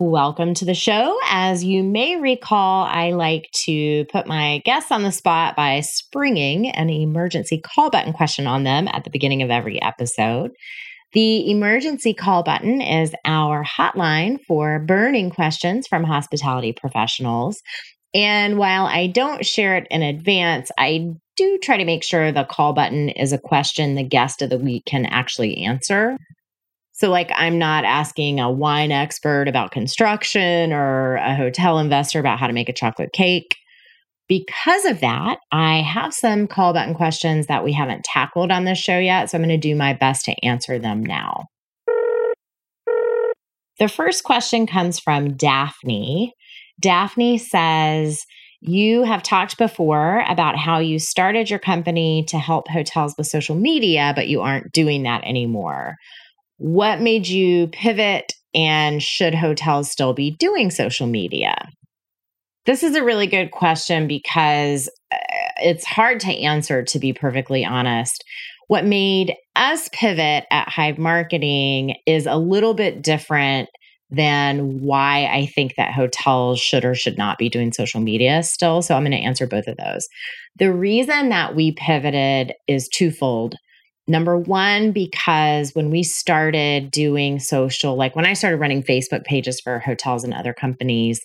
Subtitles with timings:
[0.00, 1.14] Welcome to the show.
[1.26, 6.70] As you may recall, I like to put my guests on the spot by springing
[6.70, 10.52] an emergency call button question on them at the beginning of every episode.
[11.12, 17.60] The emergency call button is our hotline for burning questions from hospitality professionals.
[18.14, 22.44] And while I don't share it in advance, I do try to make sure the
[22.44, 26.16] call button is a question the guest of the week can actually answer.
[27.00, 32.38] So, like, I'm not asking a wine expert about construction or a hotel investor about
[32.38, 33.56] how to make a chocolate cake.
[34.28, 38.76] Because of that, I have some call button questions that we haven't tackled on this
[38.76, 39.30] show yet.
[39.30, 41.46] So I'm going to do my best to answer them now.
[43.78, 46.34] The first question comes from Daphne.
[46.78, 48.26] Daphne says,
[48.60, 53.56] You have talked before about how you started your company to help hotels with social
[53.56, 55.96] media, but you aren't doing that anymore.
[56.60, 61.54] What made you pivot, and should hotels still be doing social media?
[62.66, 65.16] This is a really good question because uh,
[65.62, 68.22] it's hard to answer, to be perfectly honest.
[68.66, 73.70] What made us pivot at Hive Marketing is a little bit different
[74.10, 78.82] than why I think that hotels should or should not be doing social media still.
[78.82, 80.06] So I'm going to answer both of those.
[80.56, 83.54] The reason that we pivoted is twofold.
[84.10, 89.60] Number one, because when we started doing social, like when I started running Facebook pages
[89.60, 91.20] for hotels and other companies,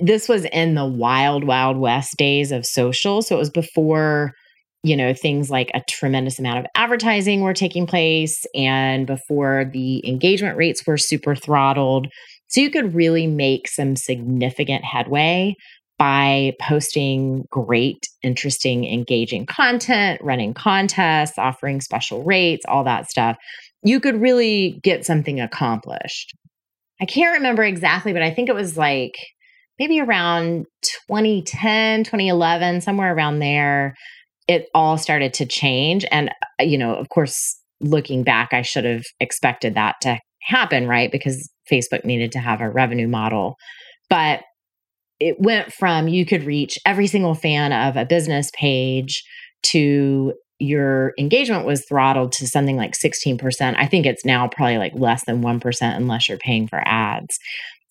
[0.00, 3.22] this was in the wild, wild west days of social.
[3.22, 4.32] So it was before,
[4.82, 10.04] you know, things like a tremendous amount of advertising were taking place and before the
[10.04, 12.08] engagement rates were super throttled.
[12.48, 15.54] So you could really make some significant headway
[15.98, 23.36] by posting great, interesting, engaging content, running contests, offering special rates, all that stuff.
[23.84, 26.32] You could really get something accomplished.
[27.00, 29.14] I can't remember exactly, but I think it was like
[29.78, 30.66] maybe around
[31.08, 33.94] 2010, 2011, somewhere around there,
[34.48, 36.04] it all started to change.
[36.10, 40.86] And, uh, you know, of course, looking back, I should have expected that to happen,
[40.86, 41.10] right?
[41.10, 43.56] Because Facebook needed to have a revenue model.
[44.08, 44.42] But
[45.22, 49.22] it went from you could reach every single fan of a business page
[49.64, 53.74] to your engagement was throttled to something like 16%.
[53.76, 57.36] I think it's now probably like less than 1% unless you're paying for ads.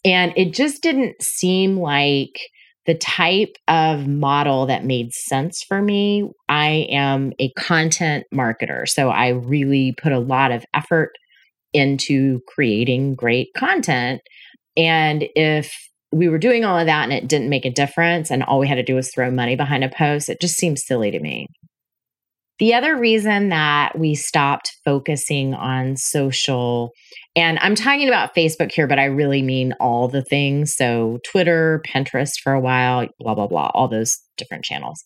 [0.05, 2.39] And it just didn't seem like
[2.85, 6.29] the type of model that made sense for me.
[6.49, 11.11] I am a content marketer, so I really put a lot of effort
[11.73, 14.21] into creating great content.
[14.75, 15.71] And if
[16.11, 18.67] we were doing all of that and it didn't make a difference, and all we
[18.67, 21.47] had to do was throw money behind a post, it just seems silly to me.
[22.59, 26.91] The other reason that we stopped focusing on social,
[27.35, 30.75] and I'm talking about Facebook here, but I really mean all the things.
[30.75, 35.01] So, Twitter, Pinterest for a while, blah, blah, blah, all those different channels.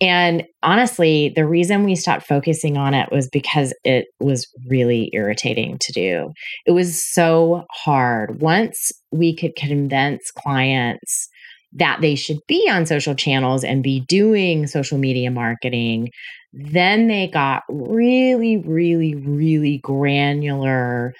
[0.00, 5.76] And honestly, the reason we stopped focusing on it was because it was really irritating
[5.78, 6.32] to do.
[6.66, 8.40] It was so hard.
[8.40, 11.28] Once we could convince clients
[11.72, 16.08] that they should be on social channels and be doing social media marketing,
[16.52, 21.12] then they got really, really, really granular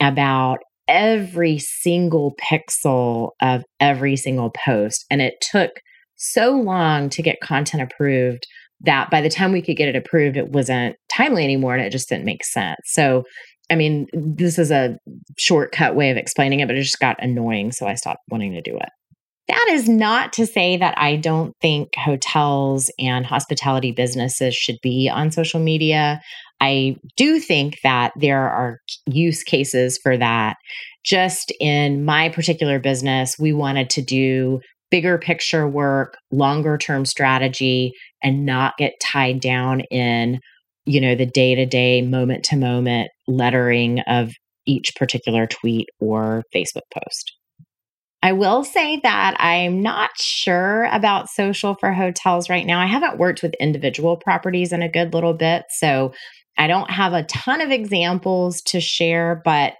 [0.00, 5.04] about every single pixel of every single post.
[5.10, 5.72] And it took
[6.18, 8.46] so long to get content approved
[8.82, 11.90] that by the time we could get it approved, it wasn't timely anymore and it
[11.90, 12.78] just didn't make sense.
[12.84, 13.24] So,
[13.70, 14.98] I mean, this is a
[15.38, 17.72] shortcut way of explaining it, but it just got annoying.
[17.72, 18.88] So I stopped wanting to do it.
[19.48, 25.08] That is not to say that I don't think hotels and hospitality businesses should be
[25.08, 26.20] on social media.
[26.60, 30.56] I do think that there are use cases for that.
[31.04, 34.60] Just in my particular business, we wanted to do
[34.90, 37.92] bigger picture work, longer term strategy,
[38.22, 40.40] and not get tied down in,
[40.86, 44.32] you know, the day to day, moment to moment lettering of
[44.66, 47.32] each particular tweet or Facebook post.
[48.22, 52.80] I will say that I'm not sure about social for hotels right now.
[52.80, 56.12] I haven't worked with individual properties in a good little bit, so
[56.58, 59.74] I don't have a ton of examples to share, but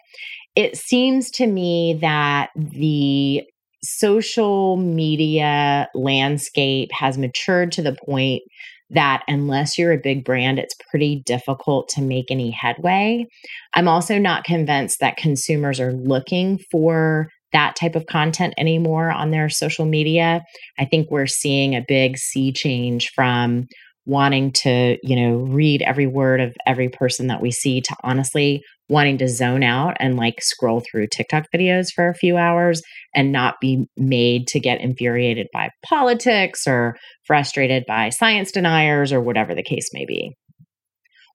[0.54, 3.42] it seems to me that the
[3.82, 8.42] social media landscape has matured to the point
[8.90, 13.26] that unless you're a big brand, it's pretty difficult to make any headway.
[13.74, 19.30] I'm also not convinced that consumers are looking for that type of content anymore on
[19.30, 20.42] their social media.
[20.78, 23.66] I think we're seeing a big sea change from
[24.08, 28.62] wanting to, you know, read every word of every person that we see to honestly
[28.88, 32.80] wanting to zone out and like scroll through TikTok videos for a few hours
[33.14, 36.96] and not be made to get infuriated by politics or
[37.26, 40.32] frustrated by science deniers or whatever the case may be.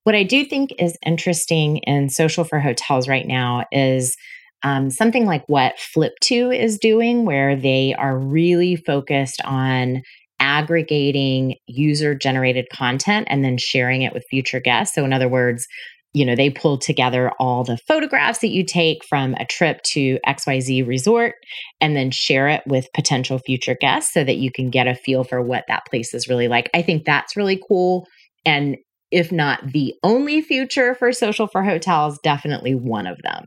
[0.03, 4.15] What I do think is interesting in social for hotels right now is
[4.63, 10.01] um, something like what Flip.to is doing, where they are really focused on
[10.43, 14.93] aggregating user generated content and then sharing it with future guests.
[14.93, 15.65] So, in other words,
[16.13, 20.19] you know, they pull together all the photographs that you take from a trip to
[20.27, 21.35] XYZ resort
[21.81, 25.23] and then share it with potential future guests so that you can get a feel
[25.23, 26.69] for what that place is really like.
[26.73, 28.05] I think that's really cool.
[28.45, 28.75] And
[29.11, 33.45] if not the only future for social for hotels, definitely one of them.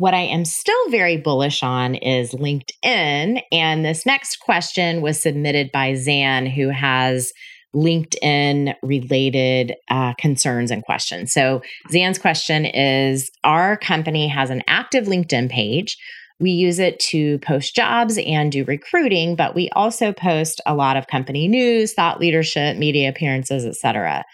[0.00, 3.42] What I am still very bullish on is LinkedIn.
[3.52, 7.30] And this next question was submitted by Zan, who has
[7.76, 11.34] LinkedIn related uh, concerns and questions.
[11.34, 11.60] So,
[11.90, 15.98] Zan's question is Our company has an active LinkedIn page.
[16.40, 20.96] We use it to post jobs and do recruiting, but we also post a lot
[20.96, 24.24] of company news, thought leadership, media appearances, etc.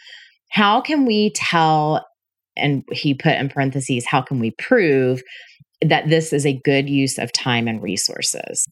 [0.53, 2.07] How can we tell?
[2.57, 5.21] And he put in parentheses, how can we prove
[5.83, 8.65] that this is a good use of time and resources.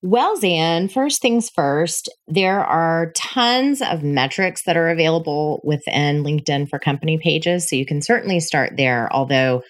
[0.00, 6.68] Well, Zan, first things first, there are tons of metrics that are available within LinkedIn
[6.68, 7.68] for company pages.
[7.68, 9.62] So you can certainly start there, although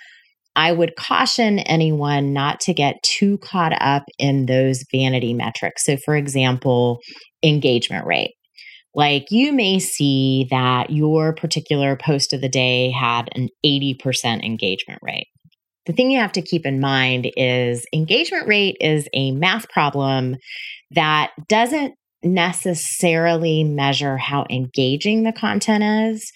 [0.55, 5.85] I would caution anyone not to get too caught up in those vanity metrics.
[5.85, 6.99] So, for example,
[7.43, 8.33] engagement rate.
[8.95, 14.99] Like you may see that your particular post of the day had an 80% engagement
[15.01, 15.29] rate
[15.89, 20.37] the thing you have to keep in mind is engagement rate is a math problem
[20.91, 26.31] that doesn't necessarily measure how engaging the content is.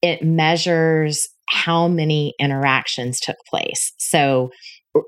[0.00, 3.92] It measures how many interactions took place.
[3.98, 4.50] So,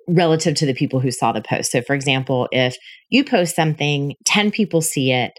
[0.08, 1.70] relative to the people who saw the post.
[1.70, 2.76] So, for example, if
[3.08, 5.32] you post something, 10 people see it,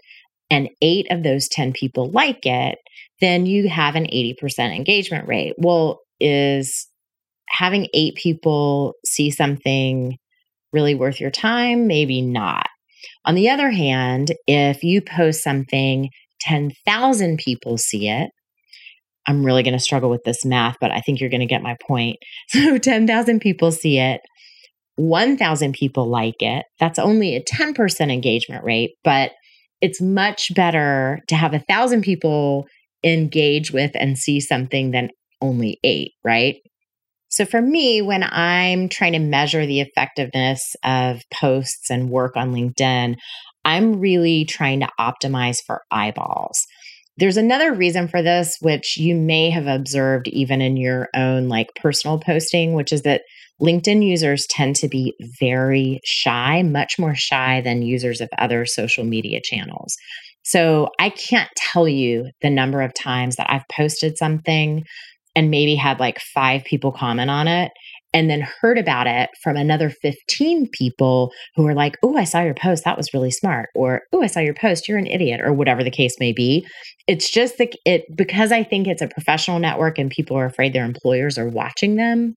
[0.50, 2.78] and eight of those 10 people like it,
[3.20, 5.54] then you have an 80% engagement rate.
[5.58, 6.88] Well, is
[7.50, 10.16] having eight people see something
[10.72, 11.86] really worth your time?
[11.86, 12.66] Maybe not.
[13.24, 16.10] On the other hand, if you post something,
[16.40, 18.30] 10,000 people see it.
[19.26, 21.62] I'm really going to struggle with this math, but I think you're going to get
[21.62, 22.16] my point.
[22.48, 24.20] So 10,000 people see it,
[24.96, 26.64] 1,000 people like it.
[26.80, 29.32] That's only a 10% engagement rate, but
[29.80, 32.66] it's much better to have a thousand people
[33.04, 35.10] engage with and see something than
[35.40, 36.56] only eight, right?
[37.38, 42.52] So for me, when I'm trying to measure the effectiveness of posts and work on
[42.52, 43.14] LinkedIn,
[43.64, 46.58] I'm really trying to optimize for eyeballs.
[47.16, 51.68] There's another reason for this, which you may have observed even in your own like
[51.80, 53.22] personal posting, which is that
[53.62, 59.04] LinkedIn users tend to be very shy, much more shy than users of other social
[59.04, 59.94] media channels.
[60.42, 64.82] So I can't tell you the number of times that I've posted something
[65.38, 67.70] and maybe had like five people comment on it
[68.12, 72.40] and then heard about it from another 15 people who were like, Oh, I saw
[72.40, 72.82] your post.
[72.82, 73.68] That was really smart.
[73.76, 74.88] Or, Oh, I saw your post.
[74.88, 76.66] You're an idiot, or whatever the case may be.
[77.06, 80.72] It's just the, it, because I think it's a professional network and people are afraid
[80.72, 82.34] their employers are watching them.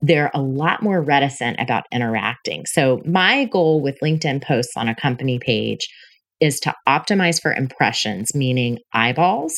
[0.00, 2.64] They're a lot more reticent about interacting.
[2.64, 5.86] So, my goal with LinkedIn posts on a company page
[6.40, 9.52] is to optimize for impressions, meaning eyeballs,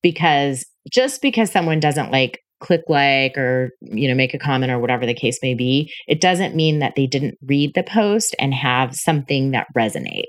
[0.00, 4.78] because just because someone doesn't like click like or you know make a comment or
[4.78, 8.54] whatever the case may be it doesn't mean that they didn't read the post and
[8.54, 10.24] have something that resonate.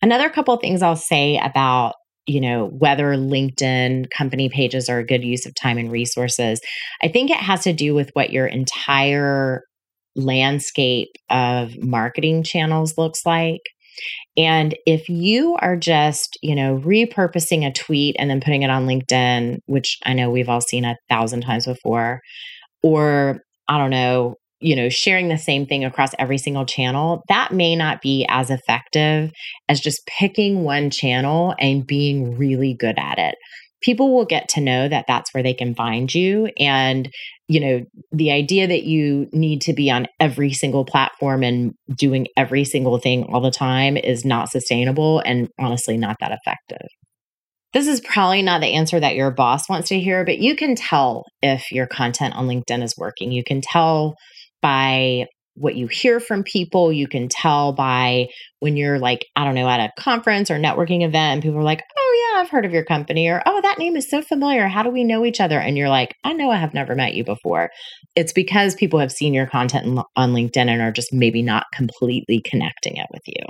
[0.00, 1.94] Another couple things i'll say about
[2.26, 6.60] you know whether linkedin company pages are a good use of time and resources
[7.02, 9.62] i think it has to do with what your entire
[10.16, 13.60] landscape of marketing channels looks like
[14.36, 18.86] and if you are just, you know, repurposing a tweet and then putting it on
[18.86, 22.20] LinkedIn, which I know we've all seen a thousand times before,
[22.82, 27.52] or I don't know, you know, sharing the same thing across every single channel, that
[27.52, 29.30] may not be as effective
[29.68, 33.36] as just picking one channel and being really good at it.
[33.84, 36.48] People will get to know that that's where they can find you.
[36.58, 37.10] And,
[37.48, 42.26] you know, the idea that you need to be on every single platform and doing
[42.36, 46.88] every single thing all the time is not sustainable and honestly not that effective.
[47.74, 50.76] This is probably not the answer that your boss wants to hear, but you can
[50.76, 53.32] tell if your content on LinkedIn is working.
[53.32, 54.14] You can tell
[54.62, 56.92] by what you hear from people.
[56.92, 58.26] You can tell by
[58.60, 61.64] when you're like, I don't know, at a conference or networking event, and people are
[61.64, 64.68] like, oh, yeah, I've heard of your company, or oh, that name is so familiar.
[64.68, 65.58] How do we know each other?
[65.58, 67.70] And you're like, I know I have never met you before.
[68.16, 72.40] It's because people have seen your content on LinkedIn and are just maybe not completely
[72.44, 73.44] connecting it with you.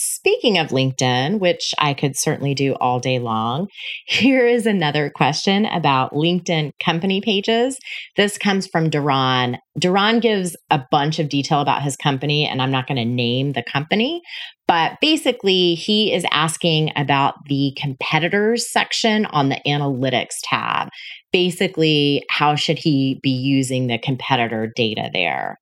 [0.00, 3.66] Speaking of LinkedIn, which I could certainly do all day long,
[4.06, 7.76] here is another question about LinkedIn company pages.
[8.16, 9.58] This comes from Duran.
[9.76, 13.54] Duran gives a bunch of detail about his company, and I'm not going to name
[13.54, 14.22] the company,
[14.68, 20.90] but basically, he is asking about the competitors section on the analytics tab.
[21.32, 25.58] Basically, how should he be using the competitor data there?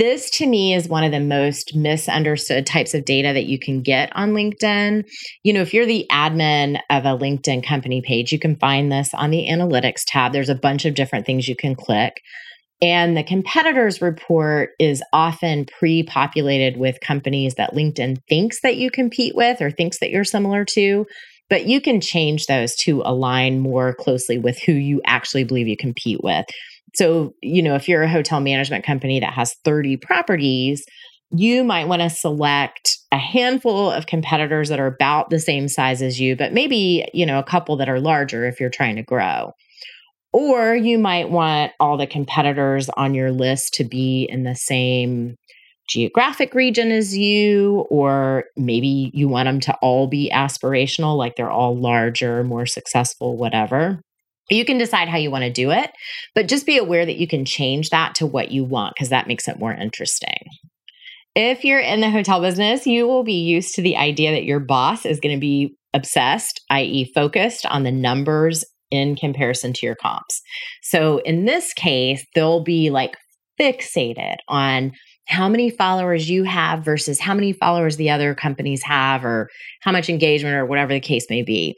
[0.00, 3.82] This to me is one of the most misunderstood types of data that you can
[3.82, 5.04] get on LinkedIn.
[5.42, 9.12] You know, if you're the admin of a LinkedIn company page, you can find this
[9.12, 10.32] on the analytics tab.
[10.32, 12.22] There's a bunch of different things you can click.
[12.80, 18.90] And the competitors report is often pre populated with companies that LinkedIn thinks that you
[18.90, 21.04] compete with or thinks that you're similar to.
[21.50, 25.76] But you can change those to align more closely with who you actually believe you
[25.76, 26.46] compete with.
[26.94, 30.84] So, you know, if you're a hotel management company that has 30 properties,
[31.32, 36.02] you might want to select a handful of competitors that are about the same size
[36.02, 39.02] as you, but maybe, you know, a couple that are larger if you're trying to
[39.02, 39.52] grow.
[40.32, 45.36] Or you might want all the competitors on your list to be in the same
[45.88, 51.50] geographic region as you, or maybe you want them to all be aspirational, like they're
[51.50, 54.00] all larger, more successful, whatever.
[54.50, 55.90] You can decide how you want to do it,
[56.34, 59.28] but just be aware that you can change that to what you want because that
[59.28, 60.38] makes it more interesting.
[61.36, 64.60] If you're in the hotel business, you will be used to the idea that your
[64.60, 69.94] boss is going to be obsessed, i.e., focused on the numbers in comparison to your
[69.94, 70.40] comps.
[70.82, 73.16] So in this case, they'll be like
[73.60, 74.92] fixated on
[75.28, 79.48] how many followers you have versus how many followers the other companies have or
[79.80, 81.76] how much engagement or whatever the case may be.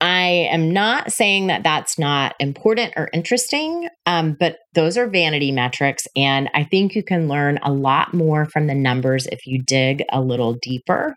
[0.00, 5.52] I am not saying that that's not important or interesting, um, but those are vanity
[5.52, 6.06] metrics.
[6.14, 10.04] And I think you can learn a lot more from the numbers if you dig
[10.12, 11.14] a little deeper.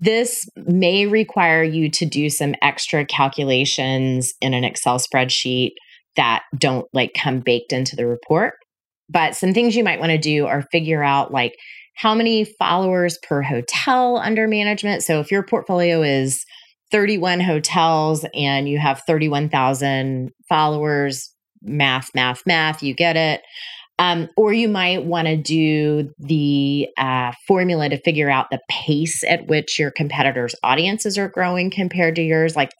[0.00, 5.70] This may require you to do some extra calculations in an Excel spreadsheet
[6.16, 8.54] that don't like come baked into the report.
[9.08, 11.54] But some things you might want to do are figure out like
[11.96, 15.02] how many followers per hotel under management.
[15.04, 16.44] So if your portfolio is
[16.94, 23.42] 31 hotels and you have 31,000 followers, math, math, math, you get it.
[23.98, 29.24] Um, or you might want to do the uh, formula to figure out the pace
[29.24, 32.54] at which your competitors' audiences are growing compared to yours.
[32.54, 32.70] Like,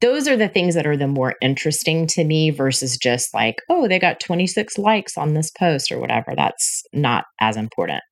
[0.00, 3.86] those are the things that are the more interesting to me versus just like, oh,
[3.86, 6.34] they got 26 likes on this post or whatever.
[6.36, 8.02] That's not as important.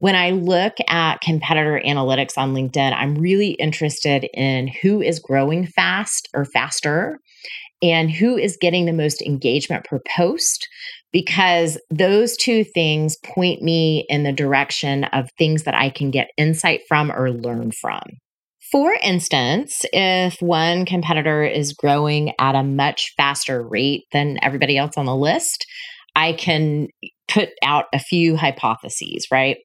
[0.00, 5.66] When I look at competitor analytics on LinkedIn, I'm really interested in who is growing
[5.66, 7.18] fast or faster
[7.82, 10.68] and who is getting the most engagement per post
[11.12, 16.30] because those two things point me in the direction of things that I can get
[16.36, 18.02] insight from or learn from.
[18.70, 24.96] For instance, if one competitor is growing at a much faster rate than everybody else
[24.96, 25.64] on the list,
[26.14, 26.88] I can
[27.28, 29.56] put out a few hypotheses, right?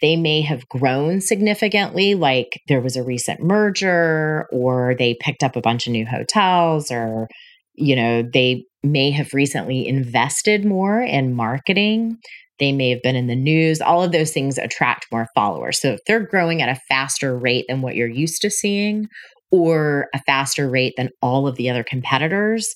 [0.00, 5.56] They may have grown significantly, like there was a recent merger, or they picked up
[5.56, 7.28] a bunch of new hotels, or,
[7.74, 12.16] you know, they may have recently invested more in marketing.
[12.58, 13.80] They may have been in the news.
[13.80, 15.80] All of those things attract more followers.
[15.80, 19.06] So if they're growing at a faster rate than what you're used to seeing,
[19.50, 22.72] or a faster rate than all of the other competitors,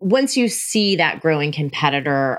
[0.00, 2.38] once you see that growing competitor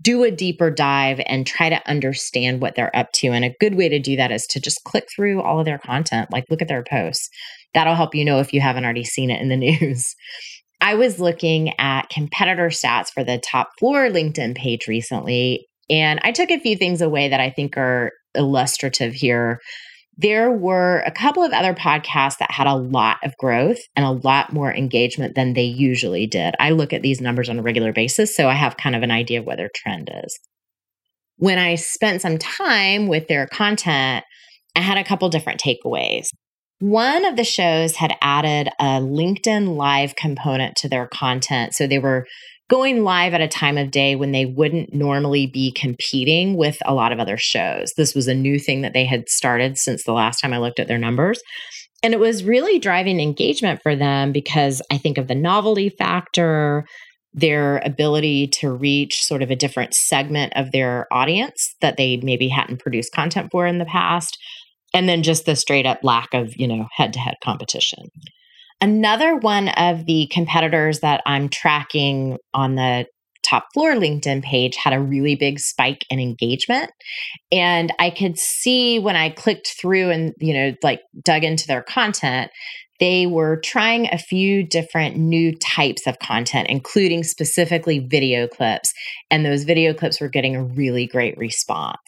[0.00, 3.28] do a deeper dive and try to understand what they're up to.
[3.28, 5.78] And a good way to do that is to just click through all of their
[5.78, 7.28] content, like look at their posts.
[7.74, 10.14] That'll help you know if you haven't already seen it in the news.
[10.80, 16.30] I was looking at competitor stats for the top floor LinkedIn page recently, and I
[16.30, 19.58] took a few things away that I think are illustrative here
[20.20, 24.10] there were a couple of other podcasts that had a lot of growth and a
[24.10, 26.56] lot more engagement than they usually did.
[26.58, 29.12] I look at these numbers on a regular basis, so I have kind of an
[29.12, 30.38] idea of what their trend is.
[31.36, 34.24] When I spent some time with their content,
[34.74, 36.26] I had a couple different takeaways.
[36.80, 41.74] One of the shows had added a LinkedIn Live component to their content.
[41.74, 42.26] So they were
[42.68, 46.94] going live at a time of day when they wouldn't normally be competing with a
[46.94, 47.92] lot of other shows.
[47.96, 50.78] This was a new thing that they had started since the last time I looked
[50.78, 51.40] at their numbers.
[52.02, 56.84] And it was really driving engagement for them because I think of the novelty factor,
[57.32, 62.48] their ability to reach sort of a different segment of their audience that they maybe
[62.48, 64.36] hadn't produced content for in the past,
[64.94, 68.04] and then just the straight up lack of, you know, head to head competition.
[68.80, 73.06] Another one of the competitors that I'm tracking on the
[73.48, 76.90] top floor LinkedIn page had a really big spike in engagement.
[77.50, 81.82] And I could see when I clicked through and, you know, like dug into their
[81.82, 82.50] content,
[83.00, 88.92] they were trying a few different new types of content, including specifically video clips.
[89.30, 91.98] And those video clips were getting a really great response.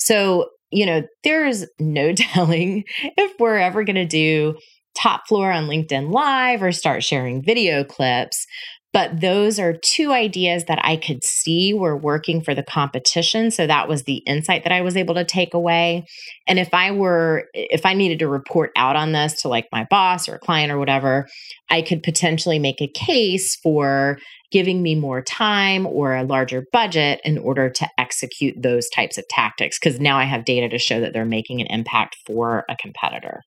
[0.00, 4.56] So, you know, there's no telling if we're ever going to do
[5.00, 8.46] top floor on LinkedIn Live or start sharing video clips.
[8.92, 13.52] But those are two ideas that I could see were working for the competition.
[13.52, 16.04] So that was the insight that I was able to take away.
[16.48, 19.86] And if I were, if I needed to report out on this to like my
[19.88, 21.28] boss or a client or whatever,
[21.70, 24.18] I could potentially make a case for
[24.50, 29.24] giving me more time or a larger budget in order to execute those types of
[29.28, 29.78] tactics.
[29.78, 33.42] Because now I have data to show that they're making an impact for a competitor.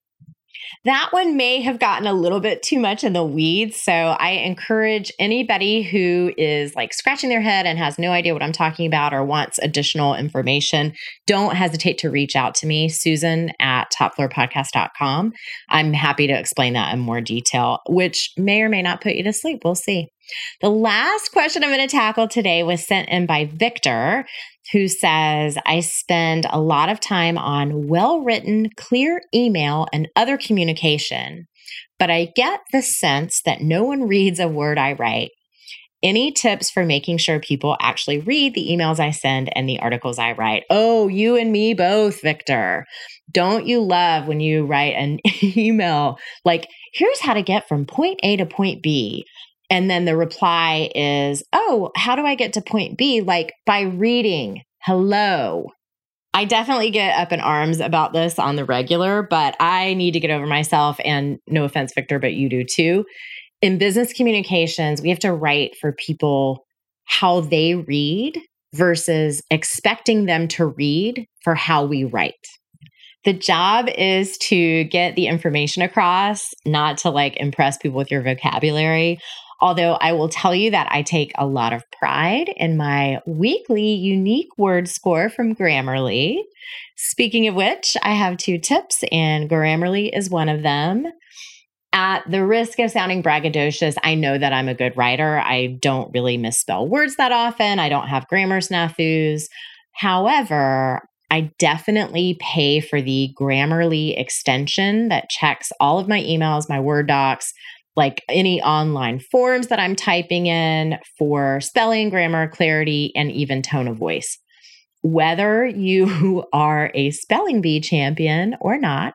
[0.86, 3.82] That one may have gotten a little bit too much in the weeds.
[3.82, 8.44] So I encourage anybody who is like scratching their head and has no idea what
[8.44, 10.94] I'm talking about or wants additional information,
[11.28, 15.34] don't hesitate to reach out to me, Susan at topfloorpodcast.com.
[15.70, 19.24] I'm happy to explain that in more detail, which may or may not put you
[19.24, 19.62] to sleep.
[19.64, 20.10] We'll see.
[20.62, 24.26] The last question I'm going to tackle today was sent in by Victor,
[24.72, 30.38] who says, I spend a lot of time on well written, clear email and other
[30.38, 31.48] communication,
[32.00, 35.32] but I get the sense that no one reads a word I write.
[36.02, 40.20] Any tips for making sure people actually read the emails I send and the articles
[40.20, 40.64] I write?
[40.70, 42.86] Oh, you and me both, Victor.
[43.32, 48.20] Don't you love when you write an email like, here's how to get from point
[48.22, 49.26] A to point B?
[49.74, 53.22] And then the reply is, Oh, how do I get to point B?
[53.22, 55.72] Like by reading, hello.
[56.32, 60.20] I definitely get up in arms about this on the regular, but I need to
[60.20, 61.00] get over myself.
[61.04, 63.04] And no offense, Victor, but you do too.
[63.64, 66.66] In business communications, we have to write for people
[67.06, 68.40] how they read
[68.76, 72.36] versus expecting them to read for how we write.
[73.26, 78.22] The job is to get the information across, not to like impress people with your
[78.22, 79.18] vocabulary.
[79.64, 83.94] Although I will tell you that I take a lot of pride in my weekly
[83.94, 86.40] unique word score from Grammarly.
[86.98, 91.06] Speaking of which, I have two tips, and Grammarly is one of them.
[91.94, 95.40] At the risk of sounding braggadocious, I know that I'm a good writer.
[95.40, 99.46] I don't really misspell words that often, I don't have grammar snafus.
[99.94, 106.80] However, I definitely pay for the Grammarly extension that checks all of my emails, my
[106.80, 107.54] Word docs,
[107.96, 113.88] like any online forms that I'm typing in for spelling, grammar, clarity, and even tone
[113.88, 114.38] of voice.
[115.02, 119.14] Whether you are a spelling bee champion or not,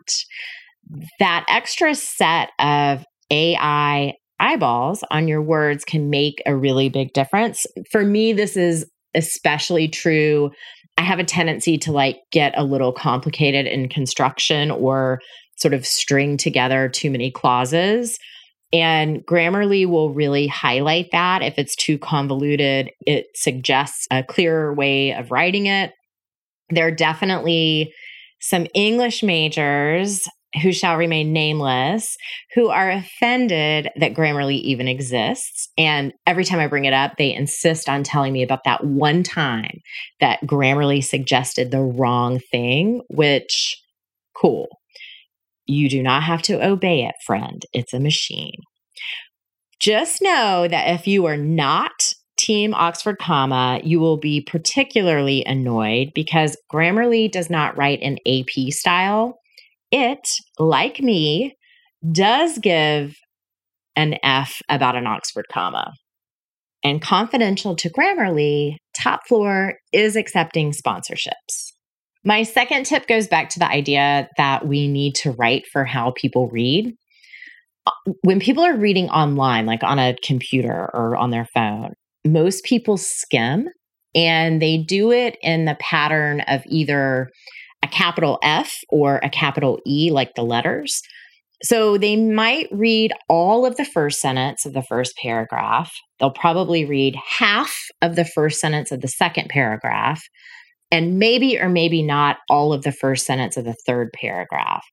[1.18, 7.66] that extra set of AI eyeballs on your words can make a really big difference.
[7.90, 10.50] For me, this is especially true.
[10.96, 15.20] I have a tendency to like get a little complicated in construction or
[15.56, 18.16] sort of string together too many clauses.
[18.72, 21.42] And Grammarly will really highlight that.
[21.42, 25.92] If it's too convoluted, it suggests a clearer way of writing it.
[26.70, 27.92] There are definitely
[28.40, 30.28] some English majors
[30.62, 32.16] who shall remain nameless
[32.54, 35.68] who are offended that Grammarly even exists.
[35.76, 39.22] And every time I bring it up, they insist on telling me about that one
[39.22, 39.80] time
[40.20, 43.76] that Grammarly suggested the wrong thing, which,
[44.34, 44.68] cool.
[45.68, 47.62] You do not have to obey it, friend.
[47.72, 48.56] It's a machine.
[49.80, 51.92] Just know that if you are not
[52.38, 58.72] Team Oxford Comma, you will be particularly annoyed because Grammarly does not write in AP
[58.72, 59.38] style.
[59.92, 60.26] It,
[60.58, 61.54] like me,
[62.10, 63.16] does give
[63.96, 65.92] an F about an Oxford comma.
[66.84, 71.72] And confidential to Grammarly, Top Floor is accepting sponsorships.
[72.28, 76.12] My second tip goes back to the idea that we need to write for how
[76.14, 76.92] people read.
[77.86, 81.94] Uh, when people are reading online, like on a computer or on their phone,
[82.26, 83.70] most people skim
[84.14, 87.30] and they do it in the pattern of either
[87.82, 91.00] a capital F or a capital E, like the letters.
[91.62, 95.90] So they might read all of the first sentence of the first paragraph.
[96.20, 100.20] They'll probably read half of the first sentence of the second paragraph,
[100.90, 104.84] and maybe or maybe not all of the first sentence of the third paragraph.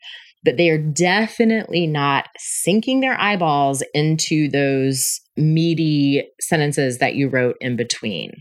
[0.43, 7.55] But they are definitely not sinking their eyeballs into those meaty sentences that you wrote
[7.59, 8.31] in between.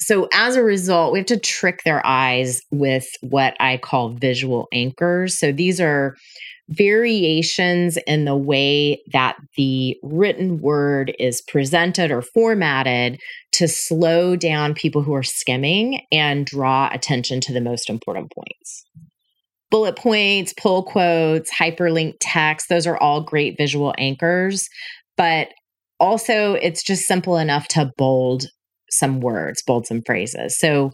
[0.00, 4.68] So, as a result, we have to trick their eyes with what I call visual
[4.72, 5.38] anchors.
[5.38, 6.16] So, these are
[6.68, 13.18] variations in the way that the written word is presented or formatted
[13.52, 18.84] to slow down people who are skimming and draw attention to the most important points.
[19.70, 24.68] Bullet points, pull quotes, hyperlink text, those are all great visual anchors.
[25.16, 25.48] But
[26.00, 28.46] also, it's just simple enough to bold
[28.90, 30.58] some words, bold some phrases.
[30.58, 30.92] So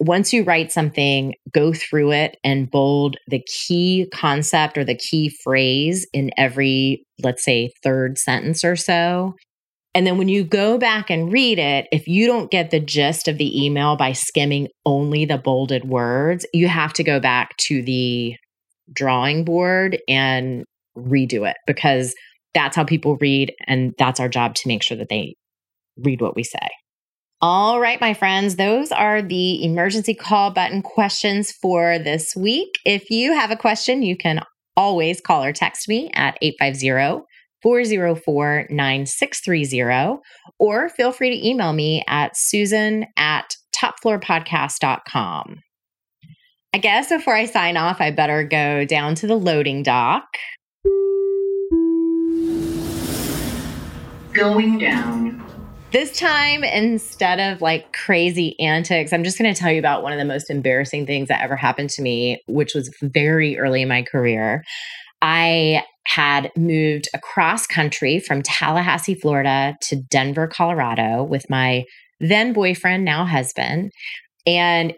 [0.00, 5.30] once you write something, go through it and bold the key concept or the key
[5.44, 9.34] phrase in every, let's say, third sentence or so.
[9.94, 13.28] And then when you go back and read it, if you don't get the gist
[13.28, 17.82] of the email by skimming only the bolded words, you have to go back to
[17.82, 18.36] the
[18.92, 20.64] drawing board and
[20.96, 22.14] redo it because
[22.54, 23.52] that's how people read.
[23.66, 25.34] And that's our job to make sure that they
[25.98, 26.68] read what we say.
[27.42, 32.78] All right, my friends, those are the emergency call button questions for this week.
[32.84, 34.42] If you have a question, you can
[34.76, 37.24] always call or text me at 850
[37.62, 40.20] 404 9630,
[40.58, 45.60] or feel free to email me at susan at topfloorpodcast.com.
[46.74, 50.26] I guess before I sign off, I better go down to the loading dock.
[54.34, 55.49] Going down.
[55.92, 60.12] This time, instead of like crazy antics, I'm just going to tell you about one
[60.12, 63.88] of the most embarrassing things that ever happened to me, which was very early in
[63.88, 64.62] my career.
[65.20, 71.82] I had moved across country from Tallahassee, Florida to Denver, Colorado with my
[72.20, 73.90] then boyfriend, now husband,
[74.46, 74.94] and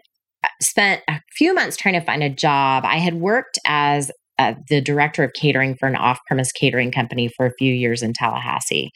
[0.61, 2.83] spent a few months trying to find a job.
[2.85, 7.31] I had worked as uh, the director of catering for an off premise catering company
[7.35, 8.91] for a few years in Tallahassee.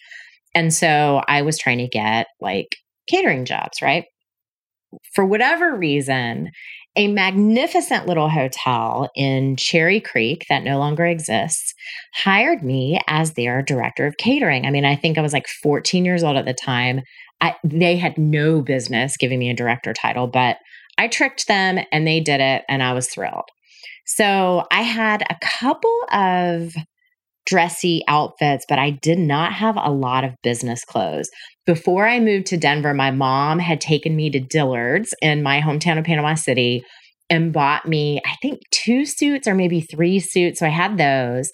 [0.57, 4.05] And so I was trying to get like catering jobs, right?
[5.13, 6.49] For whatever reason,
[6.95, 11.75] a magnificent little hotel in Cherry Creek that no longer exists
[12.15, 14.65] hired me as their director of catering.
[14.65, 17.01] I mean, I think I was like 14 years old at the time.
[17.39, 20.57] I, they had no business giving me a director title, but
[20.97, 23.45] I tricked them and they did it, and I was thrilled.
[24.07, 26.73] So I had a couple of
[27.47, 31.29] dressy outfits, but I did not have a lot of business clothes.
[31.65, 35.97] Before I moved to Denver, my mom had taken me to Dillard's in my hometown
[35.97, 36.83] of Panama City
[37.29, 40.59] and bought me, I think, two suits or maybe three suits.
[40.59, 41.49] So I had those.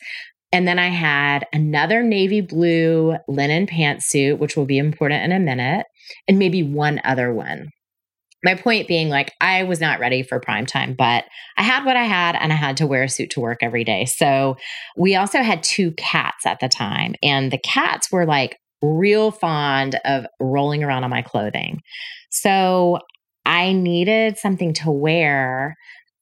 [0.52, 5.40] And then I had another navy blue linen pantsuit, which will be important in a
[5.40, 5.86] minute,
[6.28, 7.70] and maybe one other one
[8.44, 11.26] my point being like i was not ready for prime time but
[11.58, 13.84] i had what i had and i had to wear a suit to work every
[13.84, 14.06] day.
[14.06, 14.58] So
[14.98, 20.00] we also had two cats at the time and the cats were like real fond
[20.06, 21.82] of rolling around on my clothing.
[22.30, 23.00] So
[23.46, 25.76] i needed something to wear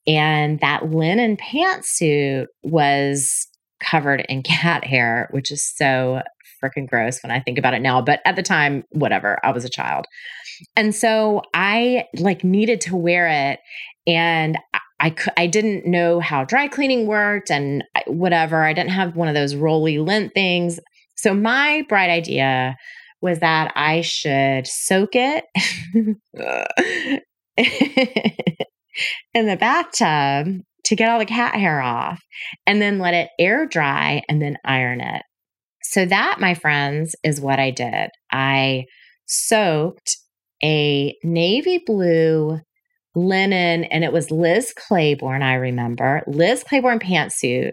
[0.06, 3.46] and that linen pantsuit was
[3.80, 6.20] covered in cat hair which is so
[6.62, 9.64] freaking gross when i think about it now but at the time whatever i was
[9.64, 10.06] a child
[10.76, 13.60] and so I like needed to wear it
[14.06, 18.62] and I, I, I didn't know how dry cleaning worked and whatever.
[18.62, 20.78] I didn't have one of those rolly lint things.
[21.16, 22.76] So my bright idea
[23.20, 25.44] was that I should soak it
[29.34, 30.48] in the bathtub
[30.84, 32.20] to get all the cat hair off
[32.66, 35.22] and then let it air dry and then iron it.
[35.92, 38.08] So that, my friends, is what I did.
[38.32, 38.86] I
[39.26, 40.16] soaked
[40.64, 42.60] a navy blue
[43.14, 47.72] linen, and it was Liz Claiborne, I remember, Liz Claiborne pantsuit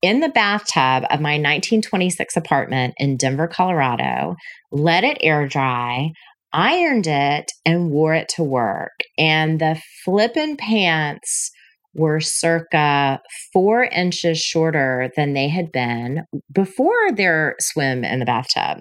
[0.00, 4.36] in the bathtub of my 1926 apartment in Denver, Colorado,
[4.72, 6.12] let it air dry,
[6.54, 8.98] ironed it, and wore it to work.
[9.18, 11.50] And the flippin' pants
[11.94, 13.20] were circa
[13.52, 18.78] four inches shorter than they had been before their swim in the bathtub.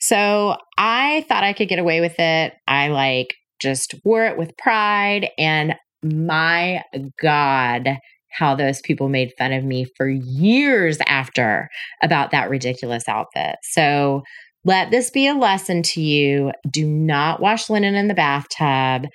[0.00, 2.52] So I thought I could get away with it.
[2.66, 5.28] I like just wore it with pride.
[5.38, 6.82] And my
[7.20, 7.98] God,
[8.30, 11.68] how those people made fun of me for years after
[12.02, 13.56] about that ridiculous outfit.
[13.62, 14.22] So
[14.64, 16.52] let this be a lesson to you.
[16.70, 19.10] Do not wash linen in the bathtub.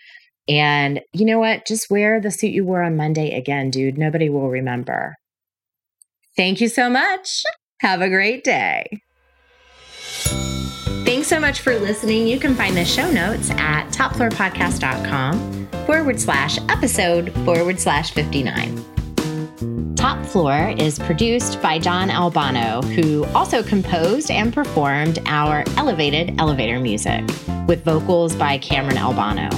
[0.48, 1.66] And you know what?
[1.66, 3.98] Just wear the suit you wore on Monday again, dude.
[3.98, 5.16] Nobody will remember.
[6.38, 7.44] Thank you so much.
[7.82, 9.02] Have a great day.
[11.06, 12.28] Thanks so much for listening.
[12.28, 19.96] You can find the show notes at topfloorpodcast.com forward slash episode forward slash 59.
[19.96, 26.80] Top Floor is produced by John Albano, who also composed and performed our elevated elevator
[26.80, 27.24] music
[27.68, 29.50] with vocals by Cameron Albano.